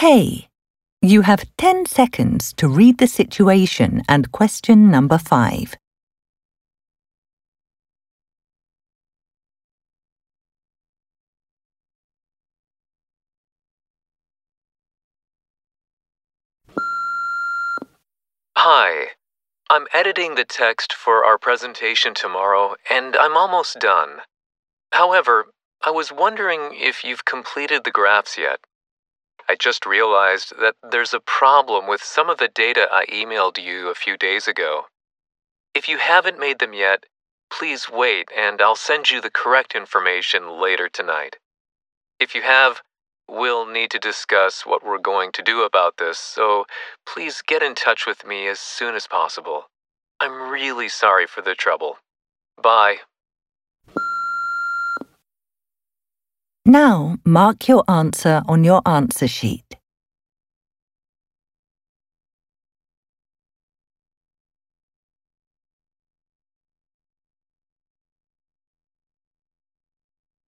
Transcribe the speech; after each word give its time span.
K. 0.00 0.48
You 1.02 1.20
have 1.20 1.44
10 1.58 1.84
seconds 1.84 2.54
to 2.54 2.68
read 2.68 2.96
the 2.96 3.06
situation 3.06 4.00
and 4.08 4.32
question 4.32 4.90
number 4.90 5.18
5. 5.18 5.76
Hi. 18.56 19.08
I'm 19.68 19.86
editing 19.92 20.34
the 20.34 20.46
text 20.46 20.94
for 20.94 21.26
our 21.26 21.36
presentation 21.36 22.14
tomorrow, 22.14 22.74
and 22.90 23.16
I'm 23.16 23.36
almost 23.36 23.78
done. 23.78 24.22
However, 24.92 25.48
I 25.84 25.90
was 25.90 26.10
wondering 26.10 26.70
if 26.72 27.04
you've 27.04 27.26
completed 27.26 27.84
the 27.84 27.90
graphs 27.90 28.38
yet. 28.38 28.60
I 29.50 29.56
just 29.56 29.84
realized 29.84 30.52
that 30.60 30.76
there's 30.80 31.12
a 31.12 31.18
problem 31.18 31.88
with 31.88 32.04
some 32.04 32.30
of 32.30 32.38
the 32.38 32.46
data 32.46 32.86
I 32.92 33.04
emailed 33.06 33.58
you 33.58 33.88
a 33.88 33.96
few 33.96 34.16
days 34.16 34.46
ago. 34.46 34.84
If 35.74 35.88
you 35.88 35.98
haven't 35.98 36.38
made 36.38 36.60
them 36.60 36.72
yet, 36.72 37.06
please 37.50 37.90
wait 37.90 38.28
and 38.30 38.62
I'll 38.62 38.76
send 38.76 39.10
you 39.10 39.20
the 39.20 39.28
correct 39.28 39.74
information 39.74 40.60
later 40.60 40.88
tonight. 40.88 41.38
If 42.20 42.32
you 42.32 42.42
have, 42.42 42.82
we'll 43.28 43.66
need 43.66 43.90
to 43.90 43.98
discuss 43.98 44.64
what 44.64 44.86
we're 44.86 44.98
going 44.98 45.32
to 45.32 45.42
do 45.42 45.64
about 45.64 45.96
this, 45.96 46.20
so 46.20 46.66
please 47.04 47.42
get 47.42 47.60
in 47.60 47.74
touch 47.74 48.06
with 48.06 48.24
me 48.24 48.46
as 48.46 48.60
soon 48.60 48.94
as 48.94 49.08
possible. 49.08 49.64
I'm 50.20 50.48
really 50.48 50.88
sorry 50.88 51.26
for 51.26 51.42
the 51.42 51.56
trouble. 51.56 51.96
Bye. 52.62 52.98
Now 56.70 57.16
mark 57.24 57.66
your 57.66 57.82
answer 57.88 58.42
on 58.46 58.62
your 58.62 58.80
answer 58.86 59.26
sheet. 59.26 59.69